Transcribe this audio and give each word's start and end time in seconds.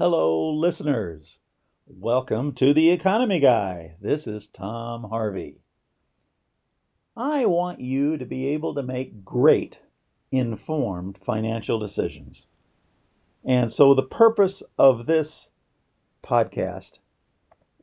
Hello, 0.00 0.48
listeners. 0.52 1.40
Welcome 1.88 2.52
to 2.52 2.72
the 2.72 2.90
Economy 2.90 3.40
Guy. 3.40 3.96
This 4.00 4.28
is 4.28 4.46
Tom 4.46 5.10
Harvey. 5.10 5.58
I 7.16 7.46
want 7.46 7.80
you 7.80 8.16
to 8.16 8.24
be 8.24 8.46
able 8.46 8.76
to 8.76 8.82
make 8.84 9.24
great, 9.24 9.80
informed 10.30 11.18
financial 11.18 11.80
decisions. 11.80 12.46
And 13.44 13.72
so, 13.72 13.92
the 13.92 14.04
purpose 14.04 14.62
of 14.78 15.06
this 15.06 15.50
podcast 16.22 17.00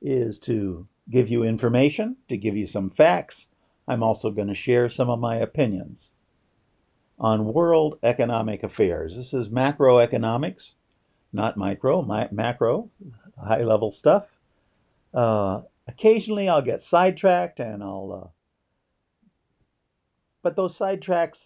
is 0.01 0.39
to 0.39 0.87
give 1.09 1.27
you 1.27 1.43
information, 1.43 2.15
to 2.29 2.37
give 2.37 2.55
you 2.55 2.65
some 2.65 2.91
facts. 2.91 3.47
I'm 3.89 4.03
also 4.03 4.31
going 4.31 4.47
to 4.47 4.55
share 4.55 4.87
some 4.87 5.09
of 5.09 5.19
my 5.19 5.35
opinions 5.35 6.11
on 7.19 7.51
world 7.51 7.99
economic 8.01 8.63
affairs. 8.63 9.17
This 9.17 9.33
is 9.33 9.49
macroeconomics, 9.49 10.75
not 11.35 11.57
micro, 11.57 12.01
my, 12.01 12.29
macro, 12.31 12.89
high 13.41 13.63
level 13.63 13.91
stuff. 13.91 14.31
Uh, 15.13 15.61
occasionally 15.87 16.49
I'll 16.49 16.61
get 16.61 16.81
sidetracked 16.81 17.59
and 17.59 17.83
I'll, 17.83 18.23
uh, 18.25 18.29
but 20.41 20.55
those 20.55 20.77
sidetracks 20.77 21.37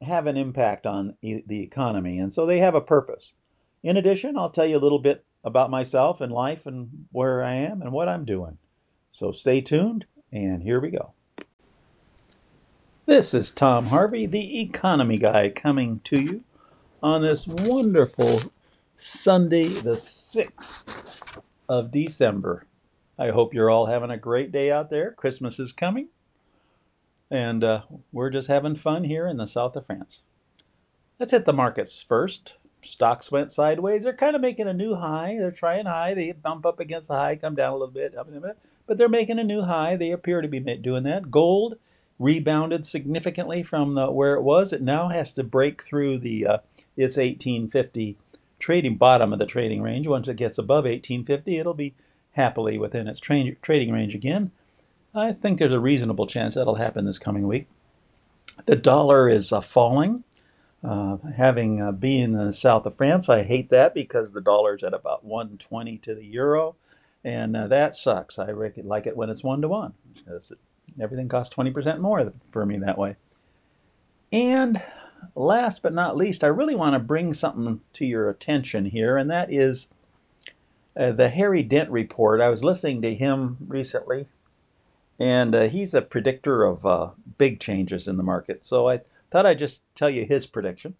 have 0.00 0.26
an 0.26 0.36
impact 0.36 0.86
on 0.86 1.16
e- 1.22 1.42
the 1.46 1.62
economy 1.62 2.18
and 2.18 2.32
so 2.32 2.46
they 2.46 2.58
have 2.58 2.74
a 2.74 2.80
purpose. 2.80 3.34
In 3.82 3.96
addition, 3.96 4.36
I'll 4.36 4.50
tell 4.50 4.66
you 4.66 4.76
a 4.76 4.80
little 4.80 4.98
bit 4.98 5.24
about 5.44 5.70
myself 5.70 6.20
and 6.20 6.32
life 6.32 6.66
and 6.66 7.06
where 7.12 7.42
I 7.42 7.54
am 7.54 7.82
and 7.82 7.92
what 7.92 8.08
I'm 8.08 8.24
doing. 8.24 8.58
So 9.10 9.32
stay 9.32 9.60
tuned 9.60 10.06
and 10.32 10.62
here 10.62 10.80
we 10.80 10.90
go. 10.90 11.12
This 13.04 13.34
is 13.34 13.50
Tom 13.50 13.86
Harvey, 13.86 14.26
the 14.26 14.62
economy 14.62 15.18
guy, 15.18 15.50
coming 15.50 16.00
to 16.04 16.20
you 16.20 16.44
on 17.02 17.20
this 17.20 17.48
wonderful 17.48 18.40
Sunday, 18.96 19.68
the 19.68 19.94
6th 19.94 21.40
of 21.68 21.90
December. 21.90 22.66
I 23.18 23.30
hope 23.30 23.54
you're 23.54 23.70
all 23.70 23.86
having 23.86 24.10
a 24.10 24.18
great 24.18 24.52
day 24.52 24.70
out 24.70 24.90
there. 24.90 25.12
Christmas 25.12 25.58
is 25.58 25.72
coming, 25.72 26.08
and 27.30 27.64
uh, 27.64 27.82
we're 28.12 28.30
just 28.30 28.48
having 28.48 28.76
fun 28.76 29.04
here 29.04 29.26
in 29.26 29.38
the 29.38 29.46
south 29.46 29.76
of 29.76 29.86
France. 29.86 30.22
Let's 31.18 31.32
hit 31.32 31.44
the 31.44 31.52
markets 31.52 32.02
first. 32.02 32.56
Stocks 32.82 33.30
went 33.30 33.52
sideways. 33.52 34.02
They're 34.02 34.12
kind 34.12 34.36
of 34.36 34.42
making 34.42 34.68
a 34.68 34.74
new 34.74 34.94
high. 34.94 35.36
They're 35.38 35.50
trying 35.50 35.86
high. 35.86 36.14
They 36.14 36.32
bump 36.32 36.66
up 36.66 36.80
against 36.80 37.08
the 37.08 37.14
high, 37.14 37.36
come 37.36 37.54
down 37.54 37.70
a 37.70 37.76
little 37.76 37.88
bit, 37.88 38.14
but 38.86 38.98
they're 38.98 39.08
making 39.08 39.38
a 39.38 39.44
new 39.44 39.62
high. 39.62 39.96
They 39.96 40.10
appear 40.10 40.40
to 40.40 40.48
be 40.48 40.60
doing 40.60 41.04
that. 41.04 41.30
Gold 41.30 41.78
rebounded 42.18 42.84
significantly 42.84 43.62
from 43.62 43.94
the, 43.94 44.10
where 44.10 44.34
it 44.34 44.42
was. 44.42 44.72
It 44.72 44.82
now 44.82 45.08
has 45.08 45.32
to 45.34 45.44
break 45.44 45.82
through 45.82 46.18
the 46.18 46.46
uh, 46.46 46.58
its 46.96 47.16
1850 47.16 48.18
trading 48.62 48.96
bottom 48.96 49.32
of 49.32 49.38
the 49.38 49.46
trading 49.46 49.82
range. 49.82 50.06
Once 50.06 50.28
it 50.28 50.36
gets 50.36 50.58
above 50.58 50.84
1850, 50.84 51.58
it'll 51.58 51.74
be 51.74 51.94
happily 52.30 52.78
within 52.78 53.08
its 53.08 53.20
tra- 53.20 53.54
trading 53.56 53.92
range 53.92 54.14
again. 54.14 54.50
I 55.14 55.32
think 55.32 55.58
there's 55.58 55.72
a 55.72 55.80
reasonable 55.80 56.26
chance 56.26 56.54
that'll 56.54 56.76
happen 56.76 57.04
this 57.04 57.18
coming 57.18 57.46
week. 57.46 57.66
The 58.64 58.76
dollar 58.76 59.28
is 59.28 59.52
uh, 59.52 59.60
falling. 59.60 60.24
Uh, 60.82 61.18
having 61.36 61.80
uh, 61.80 61.92
been 61.92 62.34
in 62.34 62.46
the 62.46 62.52
south 62.52 62.86
of 62.86 62.96
France, 62.96 63.28
I 63.28 63.44
hate 63.44 63.70
that 63.70 63.94
because 63.94 64.32
the 64.32 64.40
dollar's 64.40 64.82
at 64.82 64.94
about 64.94 65.24
120 65.24 65.98
to 65.98 66.14
the 66.14 66.24
euro, 66.24 66.74
and 67.22 67.56
uh, 67.56 67.68
that 67.68 67.94
sucks. 67.94 68.38
I 68.38 68.50
like 68.50 69.06
it 69.06 69.16
when 69.16 69.30
it's 69.30 69.44
one 69.44 69.62
to 69.62 69.68
one 69.68 69.94
everything 71.00 71.28
costs 71.28 71.54
20% 71.54 72.00
more 72.00 72.32
for 72.50 72.66
me 72.66 72.78
that 72.78 72.98
way. 72.98 73.16
And 74.32 74.82
last 75.34 75.82
but 75.82 75.94
not 75.94 76.16
least, 76.16 76.44
I 76.44 76.48
really 76.48 76.74
want 76.74 76.94
to 76.94 76.98
bring 76.98 77.32
something 77.32 77.80
to 77.94 78.06
your 78.06 78.28
attention 78.28 78.84
here, 78.84 79.16
and 79.16 79.30
that 79.30 79.52
is 79.52 79.88
uh, 80.96 81.12
the 81.12 81.28
Harry 81.28 81.62
Dent 81.62 81.90
report. 81.90 82.40
I 82.40 82.48
was 82.48 82.64
listening 82.64 83.02
to 83.02 83.14
him 83.14 83.56
recently, 83.66 84.26
and 85.18 85.54
uh, 85.54 85.68
he's 85.68 85.94
a 85.94 86.02
predictor 86.02 86.64
of 86.64 86.84
uh, 86.84 87.10
big 87.38 87.60
changes 87.60 88.08
in 88.08 88.16
the 88.16 88.22
market. 88.22 88.64
So 88.64 88.88
I 88.88 89.00
thought 89.30 89.46
I'd 89.46 89.58
just 89.58 89.82
tell 89.94 90.10
you 90.10 90.24
his 90.24 90.46
prediction. 90.46 90.94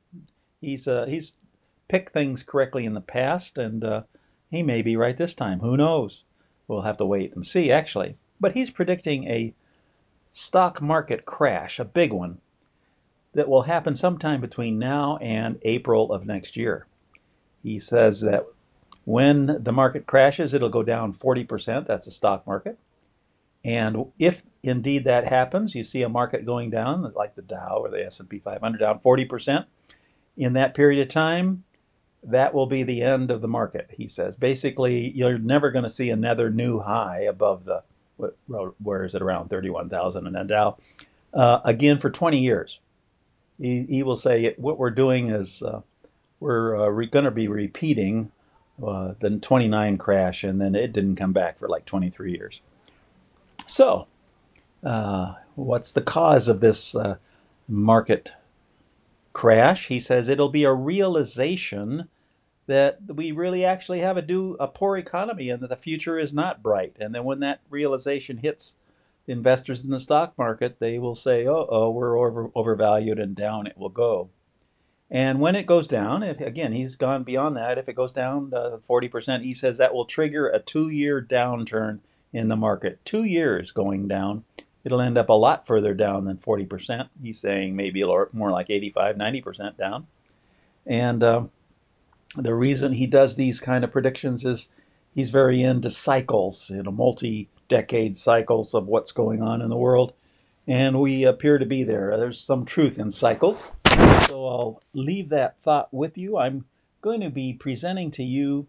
He's 0.61 0.87
uh, 0.89 1.07
he's 1.07 1.37
picked 1.89 2.13
things 2.13 2.43
correctly 2.43 2.85
in 2.85 2.95
the 2.95 3.01
past, 3.01 3.59
and 3.59 3.85
uh, 3.85 4.03
he 4.51 4.63
may 4.63 4.83
be 4.83 4.97
right 4.97 5.17
this 5.17 5.35
time. 5.35 5.61
Who 5.61 5.77
knows? 5.77 6.25
We'll 6.69 6.83
have 6.83 6.97
to 6.99 7.07
wait 7.07 7.35
and 7.35 7.45
see, 7.45 7.71
actually. 7.71 8.17
But 8.41 8.53
he's 8.53 8.71
predicting 8.71 9.25
a 9.25 9.55
stock 10.33 10.81
market 10.81 11.27
crash, 11.27 11.79
a 11.79 11.85
big 11.85 12.13
one, 12.13 12.39
that 13.35 13.49
will 13.49 13.63
happen 13.63 13.95
sometime 13.95 14.41
between 14.41 14.79
now 14.79 15.17
and 15.19 15.59
April 15.63 16.13
of 16.13 16.27
next 16.27 16.57
year. 16.57 16.87
He 17.63 17.79
says 17.79 18.21
that 18.23 18.47
when 19.05 19.63
the 19.63 19.73
market 19.73 20.07
crashes, 20.07 20.55
it'll 20.55 20.69
go 20.69 20.83
down 20.83 21.15
40%. 21.15 21.87
That's 21.87 22.07
the 22.07 22.13
stock 22.13 22.47
market. 22.47 22.79
And 23.65 24.07
if 24.19 24.43
indeed 24.63 25.05
that 25.05 25.27
happens, 25.27 25.75
you 25.75 25.85
see 25.85 26.03
a 26.03 26.09
market 26.09 26.45
going 26.45 26.71
down, 26.71 27.13
like 27.15 27.35
the 27.35 27.43
Dow 27.43 27.79
or 27.79 27.91
the 27.91 28.05
S&P 28.05 28.39
500 28.41 28.79
down 28.79 28.99
40% 28.99 29.67
in 30.37 30.55
that 30.55 30.75
period 30.75 31.01
of 31.01 31.13
time, 31.13 31.65
that 32.25 32.55
will 32.55 32.67
be 32.67 32.83
the 32.83 33.03
end 33.03 33.31
of 33.31 33.41
the 33.41 33.49
market, 33.49 33.89
he 33.93 34.09
says. 34.09 34.37
Basically, 34.37 35.11
you're 35.11 35.39
never 35.39 35.71
going 35.71 35.85
to 35.85 35.91
see 35.91 36.11
another 36.11 36.51
new 36.51 36.81
high 36.81 37.21
above 37.23 37.65
the 37.65 37.83
where 38.47 39.05
is 39.05 39.17
it 39.17 39.23
around 39.23 39.49
31,000 39.49 40.27
in 40.27 40.47
Dow, 40.47 40.77
uh, 41.35 41.61
again 41.65 41.99
for 41.99 42.09
20 42.09 42.39
years. 42.39 42.79
He, 43.63 43.85
he 43.85 44.03
will 44.03 44.17
say 44.17 44.55
what 44.59 44.77
we're 44.77 44.91
doing 44.91 45.31
is 45.31 45.63
uh, 45.63 45.83
we're 46.41 46.77
uh, 46.77 46.89
re- 46.89 47.07
going 47.07 47.27
to 47.27 47.31
be 47.31 47.47
repeating 47.47 48.33
uh, 48.85 49.15
the 49.21 49.39
29 49.39 49.99
crash, 49.99 50.43
and 50.43 50.61
then 50.61 50.75
it 50.75 50.93
didn't 50.93 51.15
come 51.15 51.33
back 51.33 51.61
for 51.61 51.69
like 51.69 51.85
23 51.85 52.33
years. 52.33 52.61
So, 53.69 54.09
uh, 54.83 55.35
what's 55.55 55.93
the 55.93 56.03
cause 56.03 56.49
of 56.49 56.59
this 56.59 56.97
uh, 56.97 57.19
market 57.69 58.33
crash? 59.33 59.87
He 59.87 60.01
says 60.01 60.29
it'll 60.29 60.49
be 60.49 60.65
a 60.65 60.73
realization 60.73 62.09
that 62.67 62.99
we 63.07 63.31
really 63.31 63.65
actually 63.65 64.01
have 64.01 64.17
a 64.17 64.23
do 64.23 64.57
a 64.59 64.67
poor 64.67 64.97
economy 64.97 65.51
and 65.51 65.63
that 65.63 65.69
the 65.69 65.77
future 65.77 66.19
is 66.19 66.35
not 66.35 66.65
bright. 66.65 66.97
And 66.99 67.15
then 67.15 67.23
when 67.23 67.39
that 67.41 67.61
realization 67.71 68.39
hits 68.39 68.75
investors 69.27 69.85
in 69.85 69.91
the 69.91 70.01
stock 70.01 70.37
market, 70.37 70.79
they 70.79 70.99
will 70.99 71.15
say, 71.15 71.47
"Oh, 71.47 71.67
oh, 71.69 71.91
we're 71.91 72.19
over, 72.19 72.51
overvalued 72.55 73.19
and 73.19 73.35
down 73.35 73.67
it 73.67 73.79
will 73.79 73.89
go." 73.89 74.31
And 75.11 75.41
when 75.41 75.57
it 75.57 75.67
goes 75.67 75.87
down, 75.89 76.23
if, 76.23 76.41
again, 76.41 76.73
he's 76.73 76.97
gone 76.97 77.23
beyond 77.23 77.57
that. 77.59 77.77
If 77.77 77.87
it 77.87 77.97
goes 77.97 78.15
down 78.15 78.51
uh, 78.55 78.79
40%, 78.89 79.43
he 79.43 79.53
says 79.53 79.77
that 79.77 79.93
will 79.93 80.07
trigger 80.07 80.49
a 80.49 80.59
two-year 80.59 81.21
downturn 81.21 82.01
in 82.33 82.49
the 82.49 82.57
market. 82.57 82.99
Two 83.05 83.25
years 83.25 83.73
going 83.73 84.09
down. 84.09 84.45
It'll 84.85 85.03
end 85.03 85.19
up 85.19 85.29
a 85.29 85.35
lot 85.35 85.67
further 85.67 85.93
down 85.93 86.25
than 86.25 86.39
40%. 86.39 87.09
He's 87.23 87.39
saying 87.39 87.77
maybe 87.77 88.03
more 88.33 88.51
like 88.51 88.71
85, 88.71 89.17
90% 89.17 89.77
down. 89.77 90.07
And 90.87 91.23
uh, 91.23 91.45
the 92.35 92.55
reason 92.55 92.93
he 92.93 93.07
does 93.07 93.37
these 93.37 93.61
kind 93.61 93.85
of 93.85 93.93
predictions 93.93 94.47
is 94.47 94.69
he's 95.15 95.31
very 95.31 95.63
into 95.63 95.91
cycles, 95.91 96.71
you 96.71 96.83
know, 96.83 96.91
multi-decade 97.73 98.17
cycles 98.19 98.75
of 98.75 98.87
what's 98.87 99.13
going 99.13 99.43
on 99.43 99.63
in 99.63 99.71
the 99.71 99.77
world, 99.77 100.13
and 100.67 101.01
we 101.01 101.25
appear 101.25 101.59
to 101.59 101.65
be 101.65 101.83
there. 101.83 102.15
There's 102.19 102.39
some 102.39 102.67
truth 102.67 102.99
in 102.99 103.11
cycles, 103.11 103.65
so 104.29 104.47
I'll 104.47 104.81
leave 104.93 105.31
that 105.31 105.59
thought 105.63 105.93
with 105.93 106.19
you. 106.19 106.37
I'm 106.37 106.67
going 107.01 107.21
to 107.23 107.31
be 107.31 107.55
presenting 107.55 108.11
to 108.13 108.23
you 108.23 108.69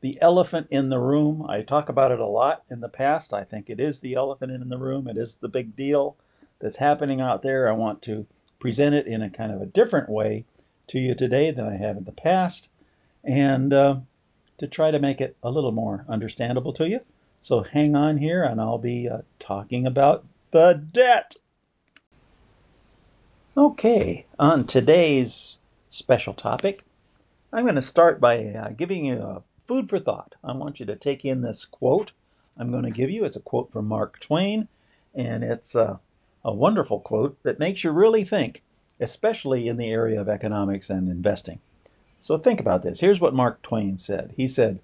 the 0.00 0.16
elephant 0.22 0.68
in 0.70 0.90
the 0.90 1.00
room. 1.00 1.44
I 1.48 1.62
talk 1.62 1.88
about 1.88 2.12
it 2.12 2.20
a 2.20 2.26
lot 2.26 2.62
in 2.70 2.80
the 2.80 2.88
past. 2.88 3.32
I 3.32 3.42
think 3.42 3.68
it 3.68 3.80
is 3.80 3.98
the 3.98 4.14
elephant 4.14 4.52
in 4.52 4.68
the 4.68 4.78
room. 4.78 5.08
It 5.08 5.16
is 5.16 5.36
the 5.36 5.48
big 5.48 5.74
deal 5.74 6.16
that's 6.60 6.76
happening 6.76 7.20
out 7.20 7.42
there. 7.42 7.68
I 7.68 7.72
want 7.72 8.00
to 8.02 8.26
present 8.60 8.94
it 8.94 9.08
in 9.08 9.22
a 9.22 9.30
kind 9.30 9.50
of 9.50 9.60
a 9.60 9.66
different 9.66 10.08
way 10.08 10.44
to 10.86 11.00
you 11.00 11.16
today 11.16 11.50
than 11.50 11.66
I 11.66 11.76
have 11.76 11.96
in 11.96 12.04
the 12.04 12.12
past 12.12 12.68
and 13.24 13.72
uh, 13.72 13.96
to 14.58 14.68
try 14.68 14.92
to 14.92 15.00
make 15.00 15.20
it 15.20 15.36
a 15.42 15.50
little 15.50 15.72
more 15.72 16.04
understandable 16.08 16.72
to 16.74 16.88
you. 16.88 17.00
So 17.46 17.62
hang 17.62 17.94
on 17.94 18.16
here, 18.16 18.42
and 18.42 18.60
I'll 18.60 18.76
be 18.76 19.08
uh, 19.08 19.18
talking 19.38 19.86
about 19.86 20.24
the 20.50 20.72
debt. 20.92 21.36
Okay, 23.56 24.26
on 24.36 24.66
today's 24.66 25.60
special 25.88 26.34
topic, 26.34 26.82
I'm 27.52 27.62
going 27.62 27.76
to 27.76 27.82
start 27.82 28.20
by 28.20 28.46
uh, 28.46 28.70
giving 28.70 29.04
you 29.04 29.22
a 29.22 29.42
food 29.68 29.88
for 29.88 30.00
thought. 30.00 30.34
I 30.42 30.54
want 30.54 30.80
you 30.80 30.86
to 30.86 30.96
take 30.96 31.24
in 31.24 31.42
this 31.42 31.64
quote 31.64 32.10
I'm 32.58 32.72
going 32.72 32.82
to 32.82 32.90
give 32.90 33.10
you. 33.10 33.24
It's 33.24 33.36
a 33.36 33.40
quote 33.40 33.70
from 33.70 33.86
Mark 33.86 34.18
Twain, 34.18 34.66
and 35.14 35.44
it's 35.44 35.76
a, 35.76 36.00
a 36.44 36.52
wonderful 36.52 36.98
quote 36.98 37.40
that 37.44 37.60
makes 37.60 37.84
you 37.84 37.92
really 37.92 38.24
think, 38.24 38.64
especially 38.98 39.68
in 39.68 39.76
the 39.76 39.92
area 39.92 40.20
of 40.20 40.28
economics 40.28 40.90
and 40.90 41.08
investing. 41.08 41.60
So 42.18 42.38
think 42.38 42.58
about 42.58 42.82
this. 42.82 42.98
Here's 42.98 43.20
what 43.20 43.34
Mark 43.34 43.62
Twain 43.62 43.98
said. 43.98 44.34
He 44.36 44.48
said, 44.48 44.80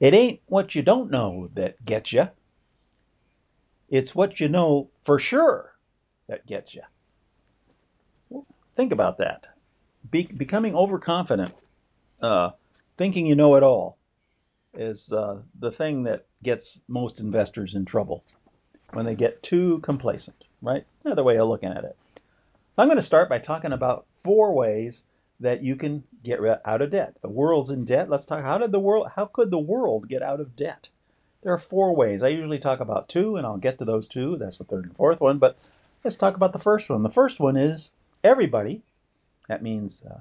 It 0.00 0.14
ain't 0.14 0.40
what 0.46 0.74
you 0.74 0.82
don't 0.82 1.10
know 1.10 1.48
that 1.54 1.84
gets 1.84 2.12
you, 2.12 2.28
it's 3.88 4.14
what 4.14 4.40
you 4.40 4.48
know 4.48 4.90
for 5.02 5.18
sure 5.18 5.74
that 6.28 6.46
gets 6.46 6.74
you. 6.74 6.82
Well, 8.28 8.46
think 8.76 8.92
about 8.92 9.18
that. 9.18 9.46
Be- 10.10 10.32
becoming 10.36 10.74
overconfident 10.74 11.54
uh, 12.20 12.50
thinking 12.96 13.26
you 13.26 13.34
know 13.34 13.54
it 13.54 13.62
all 13.62 13.98
is 14.72 15.12
uh, 15.12 15.40
the 15.58 15.70
thing 15.70 16.02
that 16.04 16.26
gets 16.42 16.80
most 16.88 17.20
investors 17.20 17.74
in 17.74 17.84
trouble 17.84 18.24
when 18.92 19.04
they 19.06 19.14
get 19.14 19.42
too 19.42 19.78
complacent, 19.80 20.44
right? 20.62 20.84
Another 21.04 21.22
way 21.22 21.36
of 21.38 21.48
looking 21.48 21.70
at 21.70 21.84
it. 21.84 21.96
I'm 22.76 22.88
going 22.88 22.96
to 22.96 23.02
start 23.02 23.28
by 23.28 23.38
talking 23.38 23.72
about 23.72 24.06
four 24.22 24.52
ways 24.52 25.04
that 25.40 25.62
you 25.62 25.76
can 25.76 26.04
get 26.22 26.40
out 26.64 26.82
of 26.82 26.90
debt. 26.90 27.16
The 27.22 27.28
world's 27.28 27.70
in 27.70 27.84
debt. 27.84 28.08
Let's 28.08 28.24
talk 28.24 28.42
how 28.42 28.58
did 28.58 28.72
the 28.72 28.80
world 28.80 29.08
how 29.16 29.26
could 29.26 29.50
the 29.50 29.58
world 29.58 30.08
get 30.08 30.22
out 30.22 30.40
of 30.40 30.56
debt? 30.56 30.88
There 31.42 31.52
are 31.52 31.58
four 31.58 31.94
ways. 31.94 32.22
I 32.22 32.28
usually 32.28 32.58
talk 32.58 32.80
about 32.80 33.08
two 33.08 33.36
and 33.36 33.46
I'll 33.46 33.58
get 33.58 33.78
to 33.78 33.84
those 33.84 34.08
two. 34.08 34.36
That's 34.36 34.58
the 34.58 34.64
third 34.64 34.84
and 34.84 34.96
fourth 34.96 35.20
one, 35.20 35.38
but 35.38 35.58
let's 36.02 36.16
talk 36.16 36.36
about 36.36 36.52
the 36.52 36.58
first 36.58 36.88
one. 36.88 37.02
The 37.02 37.10
first 37.10 37.40
one 37.40 37.56
is 37.56 37.92
everybody. 38.22 38.82
That 39.48 39.62
means 39.62 40.02
uh, 40.02 40.20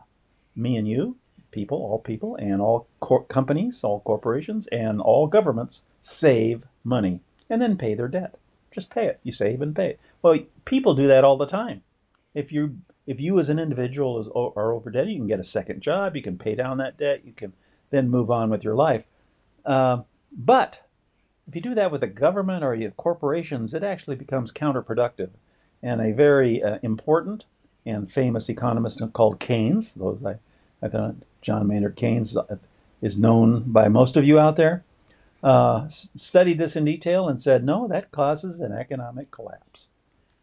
me 0.55 0.75
and 0.75 0.87
you, 0.87 1.15
people, 1.51 1.77
all 1.77 1.99
people, 1.99 2.35
and 2.35 2.61
all 2.61 2.87
cor- 2.99 3.23
companies, 3.23 3.83
all 3.83 4.01
corporations, 4.01 4.67
and 4.67 4.99
all 4.99 5.27
governments 5.27 5.83
save 6.01 6.63
money 6.83 7.21
and 7.49 7.61
then 7.61 7.77
pay 7.77 7.93
their 7.93 8.09
debt. 8.09 8.35
Just 8.71 8.89
pay 8.89 9.05
it. 9.05 9.19
You 9.23 9.31
save 9.31 9.61
and 9.61 9.75
pay. 9.75 9.97
Well, 10.21 10.39
people 10.65 10.95
do 10.95 11.07
that 11.07 11.23
all 11.23 11.37
the 11.37 11.45
time. 11.45 11.83
If 12.33 12.51
you 12.51 12.77
if 13.05 13.19
you 13.19 13.39
as 13.39 13.49
an 13.49 13.59
individual 13.59 14.21
is, 14.21 14.27
are 14.27 14.71
over 14.71 14.89
debt, 14.89 15.07
you 15.07 15.17
can 15.17 15.27
get 15.27 15.39
a 15.39 15.43
second 15.43 15.81
job. 15.81 16.15
You 16.15 16.21
can 16.21 16.37
pay 16.37 16.55
down 16.55 16.77
that 16.77 16.97
debt. 16.97 17.25
You 17.25 17.33
can 17.33 17.53
then 17.89 18.09
move 18.09 18.31
on 18.31 18.49
with 18.49 18.63
your 18.63 18.75
life. 18.75 19.03
Uh, 19.65 20.03
but 20.31 20.79
if 21.47 21.55
you 21.55 21.61
do 21.61 21.75
that 21.75 21.91
with 21.91 22.01
the 22.01 22.07
government 22.07 22.63
or 22.63 22.73
your 22.73 22.91
corporations, 22.91 23.73
it 23.73 23.83
actually 23.83 24.15
becomes 24.15 24.51
counterproductive. 24.51 25.29
And 25.81 25.99
a 26.01 26.13
very 26.13 26.63
uh, 26.63 26.79
important 26.81 27.45
and 27.85 28.11
famous 28.11 28.47
economist 28.47 29.01
called 29.11 29.39
Keynes, 29.39 29.93
those 29.95 30.23
I, 30.25 30.35
I 30.81 30.87
thought 30.87 31.15
John 31.41 31.67
Maynard 31.67 31.97
Keynes 31.97 32.37
is 33.01 33.17
known 33.17 33.63
by 33.67 33.89
most 33.89 34.15
of 34.15 34.23
you 34.23 34.39
out 34.39 34.55
there, 34.55 34.85
uh, 35.43 35.89
studied 36.15 36.57
this 36.57 36.77
in 36.77 36.85
detail 36.85 37.27
and 37.27 37.41
said, 37.41 37.65
no, 37.65 37.85
that 37.89 38.11
causes 38.11 38.61
an 38.61 38.71
economic 38.71 39.29
collapse. 39.29 39.89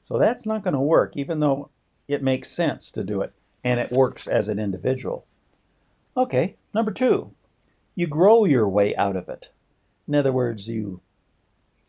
So 0.02 0.18
that's 0.18 0.44
not 0.44 0.62
going 0.62 0.74
to 0.74 0.80
work, 0.80 1.16
even 1.16 1.40
though 1.40 1.70
it 2.10 2.22
makes 2.22 2.50
sense 2.50 2.90
to 2.92 3.04
do 3.04 3.22
it 3.22 3.32
and 3.62 3.78
it 3.78 3.92
works 3.92 4.26
as 4.26 4.48
an 4.48 4.58
individual. 4.58 5.26
Okay, 6.16 6.56
number 6.74 6.90
two, 6.90 7.30
you 7.94 8.06
grow 8.06 8.44
your 8.44 8.68
way 8.68 8.96
out 8.96 9.16
of 9.16 9.28
it. 9.28 9.48
In 10.08 10.14
other 10.14 10.32
words, 10.32 10.66
you 10.66 11.00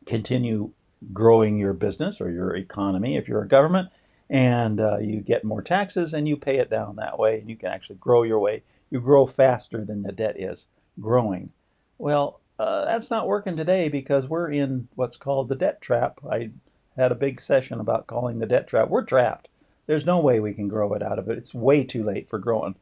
continue 0.05 0.71
growing 1.11 1.57
your 1.57 1.73
business 1.73 2.21
or 2.21 2.29
your 2.29 2.55
economy 2.55 3.17
if 3.17 3.27
you're 3.27 3.41
a 3.41 3.47
government, 3.47 3.89
and 4.29 4.79
uh, 4.79 4.97
you 4.99 5.21
get 5.21 5.43
more 5.43 5.61
taxes 5.61 6.13
and 6.13 6.27
you 6.27 6.37
pay 6.37 6.57
it 6.57 6.69
down 6.69 6.97
that 6.97 7.17
way, 7.17 7.39
and 7.39 7.49
you 7.49 7.55
can 7.55 7.69
actually 7.69 7.95
grow 7.95 8.23
your 8.23 8.39
way. 8.39 8.63
You 8.89 8.99
grow 8.99 9.25
faster 9.25 9.83
than 9.83 10.03
the 10.03 10.11
debt 10.11 10.39
is 10.39 10.67
growing. 10.99 11.51
Well, 11.97 12.41
uh, 12.59 12.85
that's 12.85 13.09
not 13.09 13.27
working 13.27 13.57
today 13.57 13.89
because 13.89 14.27
we're 14.27 14.51
in 14.51 14.87
what's 14.95 15.17
called 15.17 15.49
the 15.49 15.55
debt 15.55 15.81
trap. 15.81 16.19
I 16.29 16.51
had 16.95 17.11
a 17.11 17.15
big 17.15 17.41
session 17.41 17.79
about 17.79 18.07
calling 18.07 18.37
the 18.37 18.45
debt 18.45 18.67
trap. 18.67 18.89
We're 18.89 19.05
trapped. 19.05 19.47
There's 19.91 20.05
no 20.05 20.19
way 20.19 20.39
we 20.39 20.53
can 20.53 20.69
grow 20.69 20.93
it 20.93 21.03
out 21.03 21.19
of 21.19 21.29
it. 21.29 21.37
It's 21.37 21.53
way 21.53 21.83
too 21.83 22.01
late 22.01 22.29
for 22.29 22.39
growing 22.39 22.75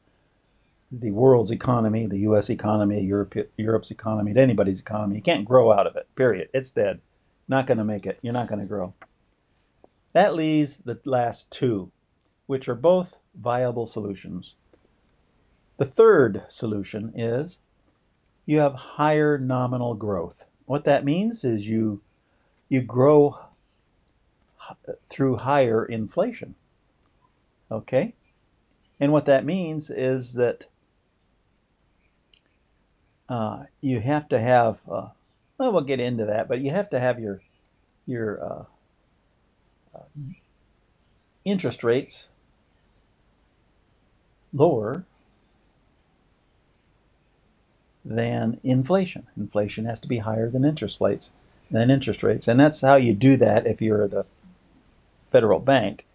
the 0.92 1.10
world's 1.10 1.50
economy, 1.50 2.06
the 2.06 2.20
U.S. 2.20 2.52
economy, 2.52 3.02
Europe, 3.02 3.34
Europe's 3.58 3.90
economy, 3.90 4.40
anybody's 4.40 4.80
economy. 4.80 5.16
You 5.16 5.24
can't 5.24 5.44
grow 5.44 5.72
out 5.72 5.88
of 5.88 5.96
it. 5.96 6.08
Period. 6.16 6.50
It's 6.54 6.70
dead. 6.70 7.00
Not 7.48 7.66
going 7.66 7.80
to 7.80 7.84
make 7.84 8.06
it. 8.06 8.20
You're 8.22 8.34
not 8.34 8.48
going 8.48 8.62
to 8.62 8.68
grow. 8.68 8.94
That 10.14 10.36
leaves 10.36 10.78
the 10.86 11.00
last 11.04 11.50
two, 11.50 11.92
which 12.46 12.70
are 12.70 12.76
both 12.76 13.16
viable 13.34 13.88
solutions. 13.88 14.54
The 15.78 15.86
third 15.86 16.44
solution 16.48 17.12
is 17.16 17.58
you 18.46 18.60
have 18.60 18.76
higher 18.76 19.40
nominal 19.40 19.96
growth. 19.96 20.46
What 20.68 20.84
that 20.84 21.06
means 21.06 21.44
is 21.44 21.66
you 21.66 22.02
you 22.70 22.84
grow 22.84 23.40
through 25.10 25.38
higher 25.38 25.84
inflation. 25.84 26.54
Okay? 27.72 28.14
And 29.00 29.12
what 29.12 29.26
that 29.26 29.46
means 29.46 29.90
is 29.90 30.34
that 30.34 30.66
uh, 33.30 33.64
you 33.82 34.00
have 34.00 34.28
to 34.30 34.40
have, 34.40 34.80
uh, 34.90 35.10
well, 35.58 35.72
we'll 35.72 35.82
get 35.82 36.00
into 36.00 36.26
that, 36.26 36.48
but 36.48 36.62
you 36.62 36.72
have 36.72 36.90
to 36.90 37.00
have 37.00 37.20
your, 37.20 37.42
your 38.06 38.44
uh, 38.44 38.64
uh 39.96 40.04
interest 41.46 41.84
rates 41.84 42.28
lower 44.54 45.06
than 48.04 48.60
inflation. 48.64 49.28
Inflation 49.38 49.86
has 49.86 50.00
to 50.02 50.08
be 50.08 50.18
higher 50.18 50.50
than 50.50 50.66
interest 50.66 50.98
rates, 51.00 51.32
than 51.70 51.92
interest 51.92 52.24
rates, 52.24 52.48
and 52.48 52.60
that's 52.60 52.82
how 52.82 52.96
you 52.96 53.14
do 53.14 53.38
that 53.38 53.68
if 53.68 53.82
you're 53.82 54.08
the 54.08 54.26
federal 55.32 55.60
bank. 55.60 56.06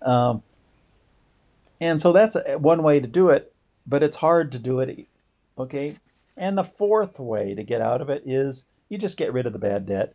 Um, 0.00 0.42
and 1.82 2.00
so 2.00 2.12
that's 2.12 2.36
one 2.58 2.84
way 2.84 3.00
to 3.00 3.08
do 3.08 3.30
it, 3.30 3.52
but 3.88 4.04
it's 4.04 4.16
hard 4.16 4.52
to 4.52 4.58
do 4.60 4.78
it. 4.78 5.08
Okay, 5.58 5.96
and 6.36 6.56
the 6.56 6.62
fourth 6.62 7.18
way 7.18 7.56
to 7.56 7.64
get 7.64 7.80
out 7.80 8.00
of 8.00 8.08
it 8.08 8.22
is 8.24 8.64
you 8.88 8.98
just 8.98 9.16
get 9.16 9.32
rid 9.32 9.46
of 9.46 9.52
the 9.52 9.58
bad 9.58 9.84
debt, 9.84 10.14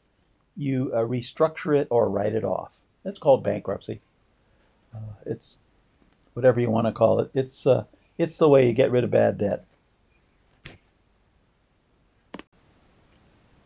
you 0.56 0.94
uh, 0.94 1.00
restructure 1.00 1.78
it 1.78 1.88
or 1.92 2.10
write 2.10 2.36
it 2.36 2.46
off. 2.46 2.72
It's 3.04 3.20
called 3.20 3.44
bankruptcy. 3.44 4.00
Uh, 4.96 5.12
it's 5.26 5.58
whatever 6.36 6.62
you 6.62 6.72
want 6.72 6.88
to 6.88 6.94
call 6.94 7.20
it. 7.20 7.32
It's 7.34 7.68
uh, 7.68 7.84
it's 8.18 8.38
the 8.38 8.48
way 8.48 8.66
you 8.66 8.72
get 8.72 8.90
rid 8.90 9.04
of 9.04 9.12
bad 9.12 9.38
debt. 9.38 9.66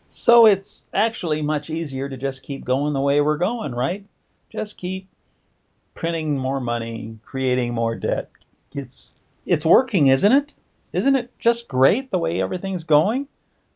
So 0.10 0.48
it's 0.48 0.88
actually 0.92 1.44
much 1.44 1.70
easier 1.70 2.10
to 2.10 2.18
just 2.18 2.42
keep 2.42 2.66
going 2.66 2.94
the 2.94 3.00
way 3.00 3.22
we're 3.22 3.38
going, 3.38 3.76
right? 3.76 4.06
Just 4.52 4.76
keep 4.76 5.08
printing 5.94 6.38
more 6.38 6.60
money, 6.60 7.20
creating 7.24 7.74
more 7.74 7.96
debt. 7.96 8.30
It's 8.74 9.16
it's 9.46 9.66
working, 9.66 10.08
isn't 10.08 10.32
it? 10.32 10.54
Isn't 10.94 11.16
it 11.16 11.38
just 11.40 11.68
great 11.68 12.12
the 12.12 12.20
way 12.20 12.42
everything's 12.42 12.84
going? 12.84 13.28